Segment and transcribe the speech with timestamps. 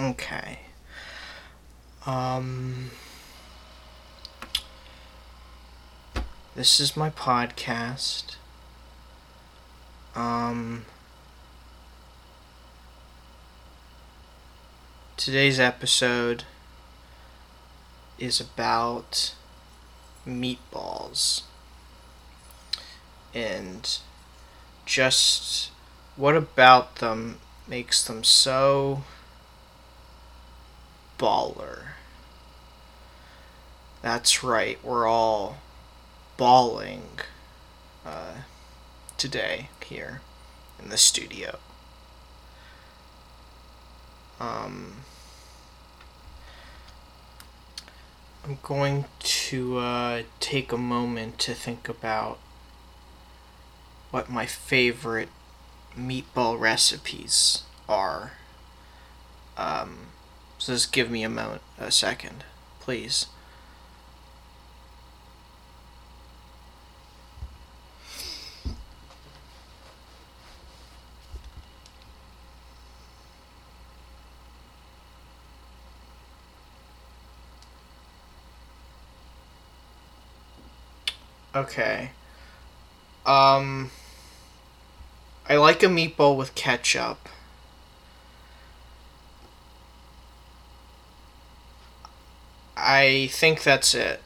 [0.00, 0.60] Okay.
[2.06, 2.90] Um.
[6.56, 8.36] This is my podcast.
[10.14, 10.86] Um.
[15.18, 16.44] Today's episode
[18.18, 19.34] is about
[20.26, 21.42] meatballs.
[23.34, 23.98] And
[24.86, 25.70] just
[26.16, 27.38] what about them
[27.68, 29.02] makes them so
[31.20, 31.88] baller?
[34.00, 35.58] That's right, we're all
[36.38, 37.20] balling
[38.06, 38.38] uh,
[39.18, 40.22] today here
[40.82, 41.58] in the studio.
[44.40, 45.02] Um,
[48.42, 52.38] I'm going to uh, take a moment to think about
[54.10, 55.28] what my favorite
[55.94, 58.32] meatball recipes are.
[59.58, 60.06] Um,
[60.60, 62.44] so just give me a moment, a second,
[62.80, 63.26] please.
[81.54, 82.10] Okay.
[83.26, 83.90] Um
[85.48, 87.28] I like a meatball with ketchup.
[92.92, 94.20] I think that's it.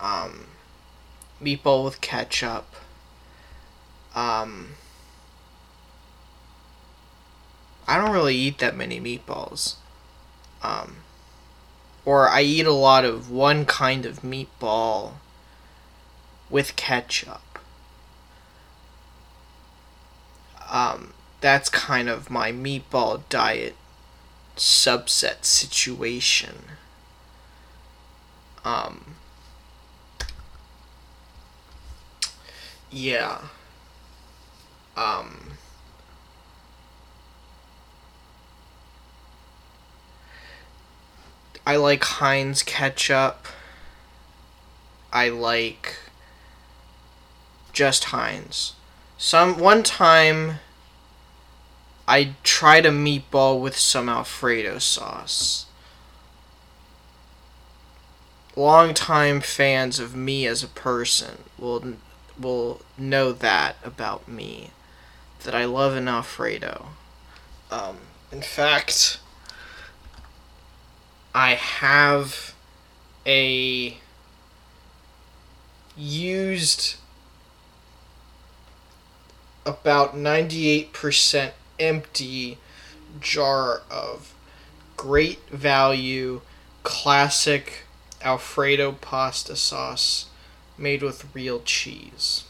[0.00, 0.46] Um
[1.42, 2.66] meatball with ketchup.
[4.14, 4.74] Um
[7.88, 9.76] I don't really eat that many meatballs.
[10.62, 10.96] Um
[12.04, 15.12] or I eat a lot of one kind of meatball
[16.50, 17.58] with ketchup.
[20.68, 23.76] Um, that's kind of my meatball diet
[24.56, 26.64] subset situation.
[28.64, 29.16] Um,
[32.90, 33.40] yeah.
[34.96, 35.52] Um,
[41.66, 43.46] I like Heinz ketchup.
[45.12, 45.98] I like
[47.72, 48.74] just Heinz.
[49.16, 50.58] Some one time
[52.08, 55.66] I tried a meatball with some Alfredo sauce.
[58.54, 61.94] Longtime fans of me as a person will
[62.38, 64.70] will know that about me,
[65.44, 66.88] that I love an Alfredo.
[67.70, 67.98] Um,
[68.30, 69.20] in fact,
[71.34, 72.54] I have
[73.26, 73.96] a
[75.96, 76.96] used
[79.64, 82.58] about 98% empty
[83.20, 84.34] jar of
[84.96, 86.40] great value
[86.82, 87.84] classic
[88.22, 90.26] Alfredo pasta sauce
[90.78, 92.44] made with real cheese.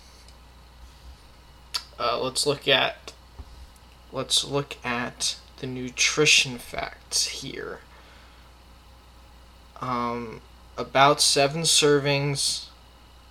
[1.99, 3.13] Uh, let's look at
[4.13, 7.81] let's look at the nutrition facts here.
[9.81, 10.41] Um,
[10.77, 12.67] about seven servings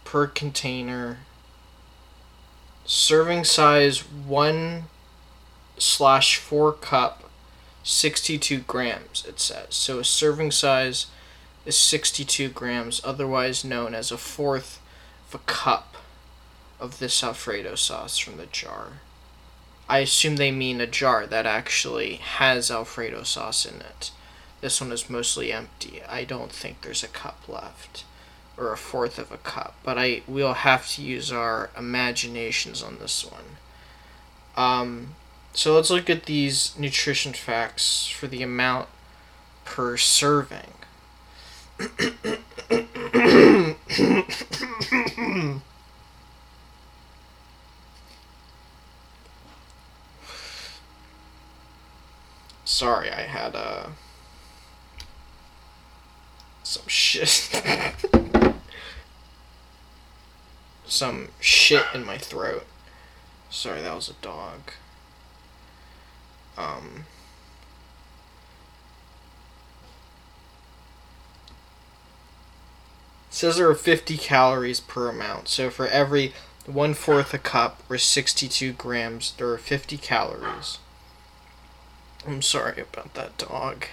[0.04, 1.20] per container
[2.86, 4.84] serving size one
[5.78, 7.30] slash four cup
[7.84, 11.08] 62 grams it says so a serving size
[11.66, 14.82] is 62 grams otherwise known as a fourth
[15.30, 15.96] of a cup
[16.80, 19.02] of this alfredo sauce from the jar
[19.88, 24.12] i assume they mean a jar that actually has alfredo sauce in it
[24.62, 28.04] this one is mostly empty i don't think there's a cup left
[28.62, 33.00] or a fourth of a cup, but I we'll have to use our imaginations on
[33.00, 33.58] this one.
[34.56, 35.16] Um,
[35.54, 38.88] so let's look at these nutrition facts for the amount
[39.66, 40.74] per serving.
[52.66, 53.88] Sorry, I had uh
[56.64, 57.28] some shit.
[60.86, 62.66] some shit in my throat.
[63.50, 64.72] Sorry, that was a dog.
[66.58, 67.06] Um.
[73.42, 75.48] Says there are 50 calories per amount.
[75.48, 76.32] So for every
[76.68, 80.78] one fourth a cup or 62 grams, there are 50 calories.
[82.28, 83.88] I'm sorry about that dog.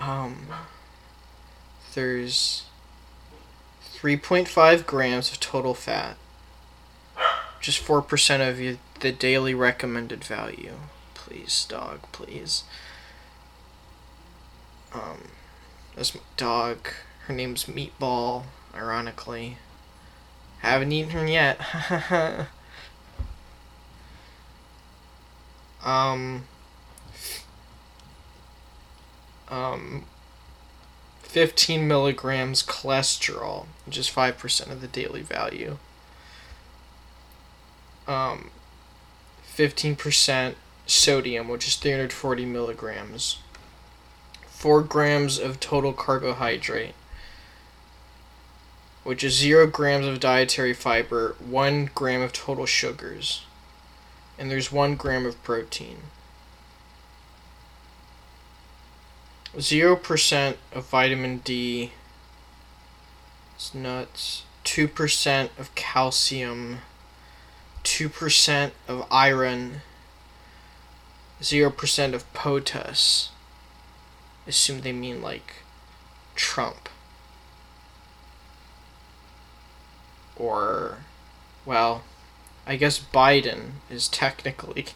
[0.00, 0.48] Um,
[1.94, 2.64] there's
[3.94, 6.16] 3.5 grams of total fat.
[7.60, 10.74] Just 4% of the daily recommended value.
[11.14, 12.64] Please, dog, please.
[14.92, 15.28] Um,
[15.94, 16.88] that's my dog.
[17.26, 19.58] Her name's Meatball, ironically.
[20.60, 21.58] Haven't eaten her yet.
[25.84, 26.44] um,
[29.48, 30.04] um,
[31.22, 35.78] 15 milligrams cholesterol, which is 5% of the daily value.
[38.06, 38.50] Um,
[39.52, 40.54] 15%
[40.86, 43.38] sodium, which is 340 milligrams.
[44.46, 46.94] 4 grams of total carbohydrate,
[49.06, 53.44] which is 0 grams of dietary fiber, 1 gram of total sugars,
[54.36, 55.98] and there's 1 gram of protein.
[59.56, 61.92] 0% of vitamin D.
[63.54, 64.42] It's nuts.
[64.64, 66.78] 2% of calcium.
[67.84, 69.82] 2% of iron.
[71.40, 73.28] 0% of potass.
[74.48, 75.62] Assume they mean like
[76.34, 76.85] Trump.
[80.38, 80.98] Or,
[81.64, 82.02] well,
[82.66, 84.86] I guess Biden is technically.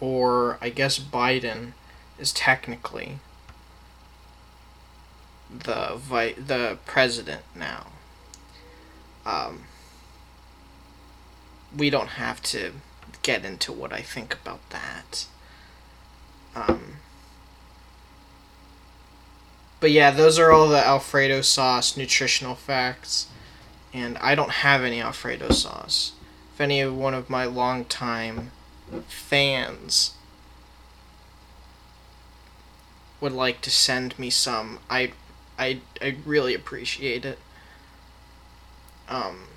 [0.00, 1.72] or I guess Biden
[2.18, 3.18] is technically
[5.50, 7.86] the vi- the president now.
[9.26, 9.64] Um,
[11.76, 12.72] we don't have to
[13.22, 15.26] get into what I think about that.
[16.54, 16.97] Um,
[19.80, 23.28] but yeah, those are all the Alfredo sauce nutritional facts,
[23.92, 26.12] and I don't have any Alfredo sauce.
[26.54, 28.50] If any of one of my long time
[29.06, 30.14] fans
[33.20, 35.12] would like to send me some, I
[35.58, 37.38] I I really appreciate it.
[39.08, 39.48] Um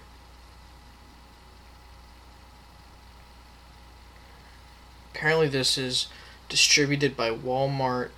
[5.13, 6.07] Apparently this is
[6.49, 8.09] distributed by Walmart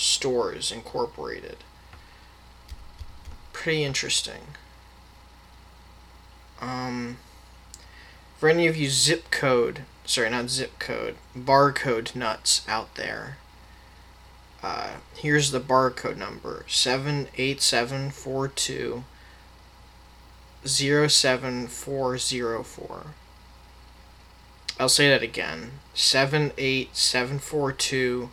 [0.00, 1.58] Stores Incorporated.
[3.52, 4.40] Pretty interesting.
[6.60, 7.18] Um
[8.38, 13.36] for any of you zip code, sorry, not zip code, barcode nuts out there,
[14.62, 19.04] uh, here's the barcode number 78742
[20.64, 23.06] 07404.
[24.78, 28.30] I'll say that again 78742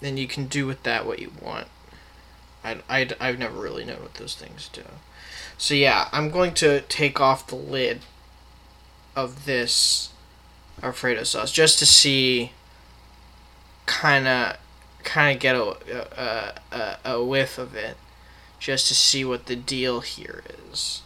[0.00, 1.68] then you can do with that what you want.
[2.64, 4.84] I, I, I've never really known what those things do.
[5.60, 8.00] So yeah, I'm going to take off the lid
[9.14, 10.08] of this
[10.82, 12.52] Alfredo sauce just to see
[13.84, 14.56] kind of
[15.04, 15.76] kind of get a,
[16.16, 17.98] a, a, a whiff of it
[18.58, 20.42] just to see what the deal here
[20.72, 21.02] is.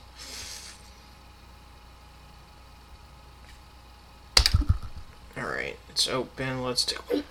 [5.36, 6.62] Alright, it's open.
[6.62, 7.24] Let's do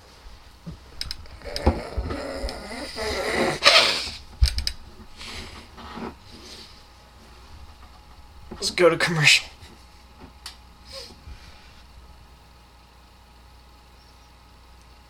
[8.63, 9.49] Let's go to commercial.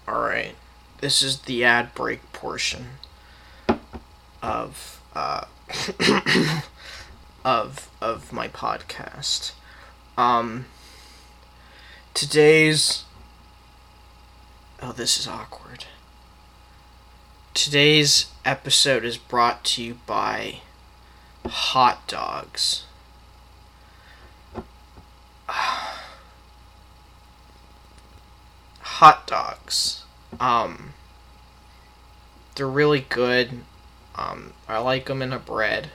[0.07, 0.55] Alright
[1.01, 2.88] this is the ad break portion
[4.41, 5.45] of uh,
[7.45, 9.51] of of my podcast.
[10.17, 10.65] Um,
[12.15, 13.03] today's
[14.81, 15.86] oh, this is awkward.
[17.53, 20.62] Today's episode is brought to you by
[21.45, 22.86] hot dogs.
[28.79, 30.03] hot dogs.
[30.39, 30.93] Um,
[32.55, 33.62] they're really good.
[34.15, 35.89] Um, I like them in a bread.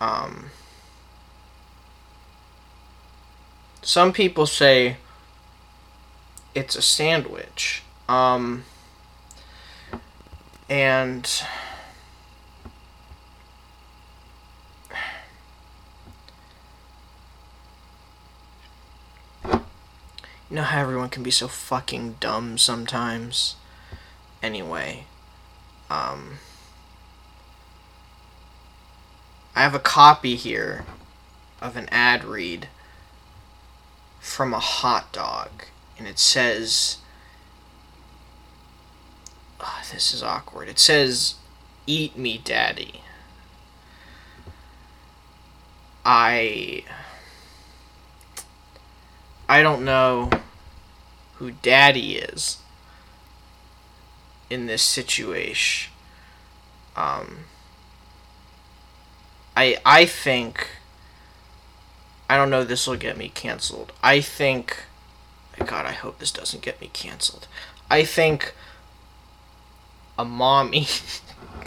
[0.00, 0.50] Um,
[3.82, 4.96] some people say
[6.54, 7.82] it's a sandwich.
[8.08, 8.64] Um,
[10.68, 11.28] and
[20.52, 23.56] You know how everyone can be so fucking dumb sometimes?
[24.42, 25.06] Anyway,
[25.88, 26.40] um.
[29.56, 30.84] I have a copy here
[31.62, 32.68] of an ad read
[34.20, 35.64] from a hot dog,
[35.98, 36.98] and it says.
[39.58, 40.68] Oh, this is awkward.
[40.68, 41.36] It says,
[41.86, 43.00] Eat me, daddy.
[46.04, 46.84] I
[49.48, 50.30] I don't know
[51.42, 52.58] who daddy is
[54.48, 55.92] in this situation.
[56.94, 57.46] Um
[59.56, 60.68] I I think
[62.30, 63.92] I don't know this will get me canceled.
[64.04, 64.84] I think
[65.58, 67.48] God, I hope this doesn't get me canceled.
[67.90, 68.54] I think
[70.16, 70.86] a mommy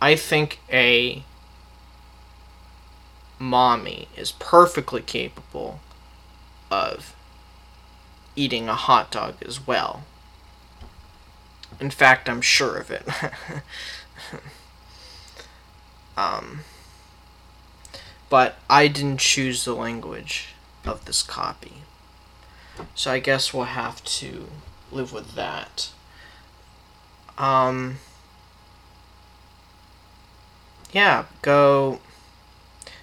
[0.00, 1.22] I think a
[3.38, 5.80] mommy is perfectly capable
[6.70, 7.14] of
[8.36, 10.04] eating a hot dog as well.
[11.80, 13.06] In fact, I'm sure of it.
[16.16, 16.60] um,
[18.28, 20.48] but I didn't choose the language
[20.84, 21.82] of this copy.
[22.94, 24.48] So I guess we'll have to
[24.90, 25.90] live with that.
[27.38, 27.98] Um,
[30.92, 32.00] yeah, go.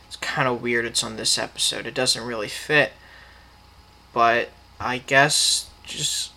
[0.08, 1.86] It's kind of weird it's on this episode.
[1.86, 2.94] It doesn't really fit.
[4.13, 4.50] But
[4.80, 6.32] I guess just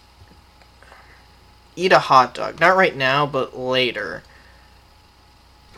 [1.76, 2.60] eat a hot dog.
[2.60, 4.22] Not right now, but later.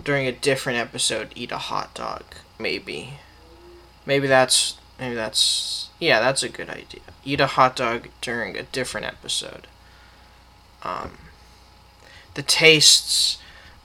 [0.02, 2.22] During a different episode, eat a hot dog.
[2.58, 3.14] Maybe.
[4.04, 4.76] Maybe that's.
[4.98, 5.88] Maybe that's.
[5.98, 7.00] Yeah, that's a good idea.
[7.24, 9.66] Eat a hot dog during a different episode.
[10.82, 11.12] Um,
[12.34, 13.38] the tastes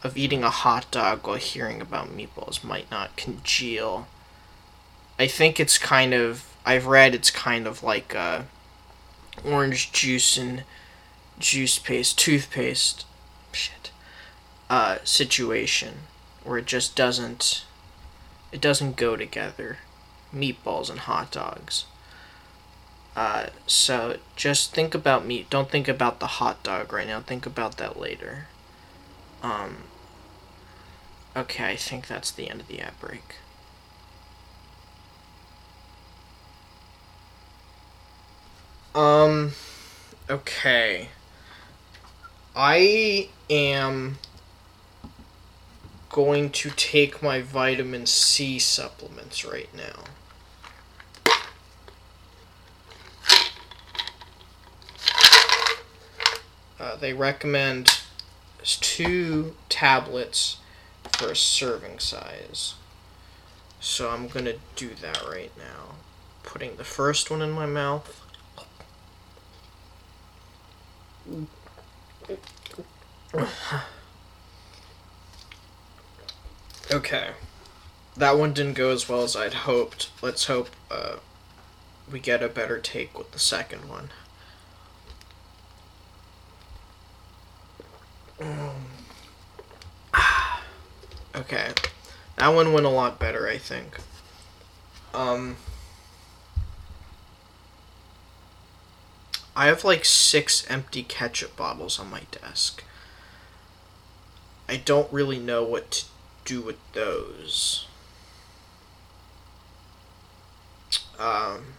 [0.04, 4.08] of eating a hot dog while hearing about meatballs might not congeal.
[5.18, 8.46] I think it's kind of I've read it's kind of like a
[9.46, 10.64] orange juice and
[11.40, 13.06] juice paste, toothpaste,
[13.52, 13.92] shit,
[14.70, 16.00] uh, situation
[16.44, 17.66] where it just doesn't
[18.52, 19.78] it doesn't go together.
[20.34, 21.86] Meatballs and hot dogs.
[23.16, 25.50] Uh, so just think about meat.
[25.50, 27.20] Don't think about the hot dog right now.
[27.20, 28.48] Think about that later.
[29.44, 29.84] Um,
[31.36, 32.94] Okay, I think that's the end of the ad
[38.94, 39.52] Um,
[40.30, 41.10] okay.
[42.56, 44.18] I am
[46.10, 50.04] going to take my vitamin C supplements right now.
[56.78, 58.02] Uh, they recommend
[58.64, 60.58] two tablets
[61.14, 62.76] for a serving size.
[63.80, 65.96] So I'm gonna do that right now.
[66.44, 68.21] Putting the first one in my mouth.
[76.92, 77.30] Okay.
[78.18, 80.12] That one didn't go as well as I'd hoped.
[80.22, 81.18] Let's hope uh,
[82.12, 84.10] we get a better take with the second one.
[91.34, 91.72] Okay.
[92.36, 93.98] That one went a lot better, I think.
[95.14, 95.56] Um
[99.62, 102.84] I have like six empty ketchup bottles on my desk.
[104.68, 106.06] I don't really know what to
[106.46, 107.86] do with those.
[111.20, 111.76] Um,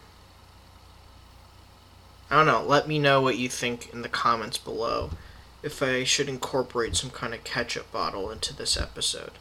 [2.30, 2.62] I don't know.
[2.62, 5.10] Let me know what you think in the comments below
[5.64, 9.32] if I should incorporate some kind of ketchup bottle into this episode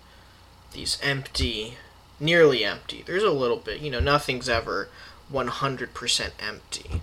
[0.74, 1.77] these empty,
[2.19, 3.03] nearly empty.
[3.05, 4.89] There's a little bit, you know, nothing's ever
[5.31, 7.01] 100% empty.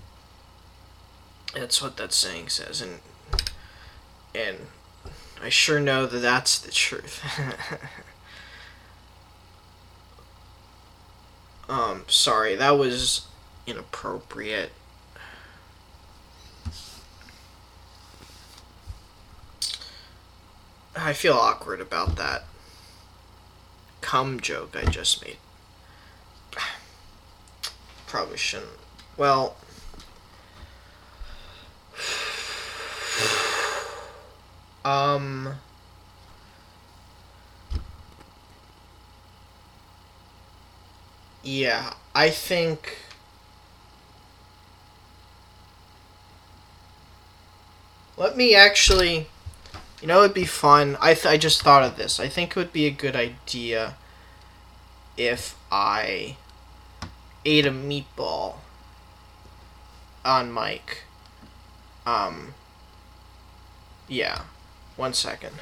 [1.55, 3.01] That's what that saying says, and
[4.35, 4.67] and
[5.43, 7.23] I sure know that that's the truth.
[11.69, 13.27] um, sorry, that was
[13.67, 14.73] inappropriate.
[20.97, 22.45] I feel awkward about that
[24.01, 25.39] cum joke I just made.
[28.07, 28.71] Probably shouldn't.
[29.17, 29.57] Well.
[34.89, 35.55] Um.
[41.43, 42.97] Yeah, I think.
[48.17, 49.29] Let me actually.
[50.01, 50.97] You know, it'd be fun.
[51.01, 52.21] I, th- I just thought of this.
[52.21, 53.97] I think it would be a good idea
[55.17, 56.37] if I
[57.45, 58.57] ate a meatball
[60.25, 61.03] on mic.
[62.07, 62.55] Um,
[64.09, 64.43] yeah.
[64.99, 65.53] One second.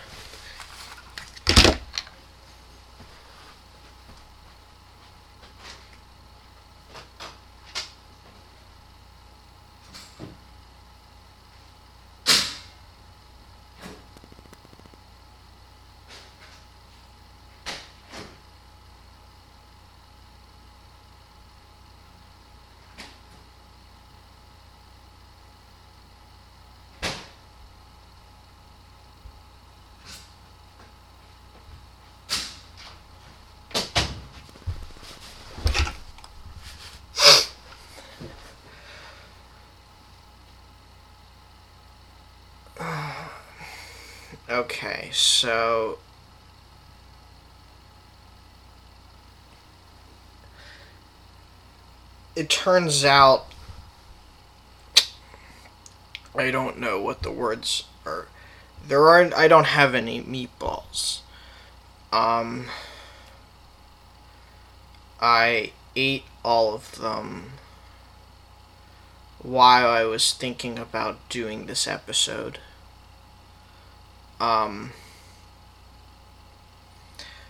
[44.48, 45.98] Okay, so
[52.36, 53.46] it turns out
[56.36, 58.28] I don't know what the words are.
[58.86, 61.22] There aren't I don't have any meatballs.
[62.12, 62.66] Um
[65.20, 67.52] I ate all of them
[69.40, 72.60] while I was thinking about doing this episode.
[74.40, 74.92] Um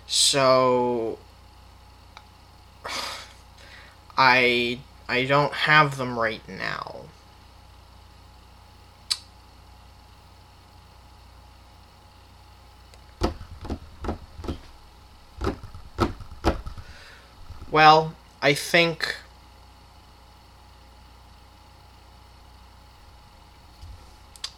[0.06, 1.18] so
[4.18, 7.02] I I don't have them right now.
[17.70, 19.16] Well, I think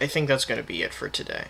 [0.01, 1.47] I think that's going to be it for today.